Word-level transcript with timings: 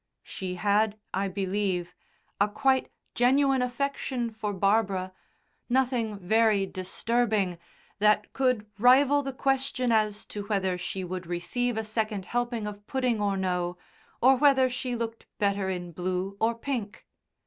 She 0.23 0.55
had, 0.55 0.97
I 1.13 1.27
believe, 1.27 1.93
a 2.39 2.49
quite 2.49 2.91
genuine 3.13 3.61
affection 3.61 4.31
for 4.31 4.51
Barbara, 4.51 5.13
nothing 5.69 6.17
very 6.17 6.65
disturbing, 6.65 7.59
that 7.99 8.33
could 8.33 8.65
rival 8.79 9.21
the 9.21 9.31
question 9.31 9.91
as 9.91 10.25
to 10.25 10.47
whether 10.47 10.75
she 10.75 11.03
would 11.03 11.27
receive 11.27 11.77
a 11.77 11.83
second 11.83 12.25
helping 12.25 12.65
of 12.65 12.87
pudding 12.87 13.21
or 13.21 13.37
no, 13.37 13.77
or 14.21 14.35
whether 14.37 14.71
she 14.71 14.95
looked 14.95 15.27
better 15.37 15.69
in 15.69 15.91
blue 15.91 16.35
or 16.39 16.55
pink. 16.55 17.05